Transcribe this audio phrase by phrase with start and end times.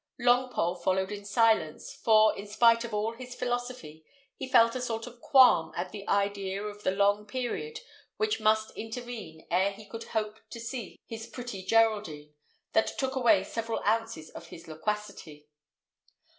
[0.19, 4.03] Longpole followed in silence; for, in spite of all his philosophy,
[4.35, 7.81] he felt a sort of qualm at the idea of the long period
[8.17, 12.33] which must intervene ere he could hope to see his pretty Geraldine,
[12.73, 15.47] that took away several ounces of his loquacity.